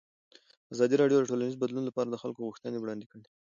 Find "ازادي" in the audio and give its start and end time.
0.73-0.95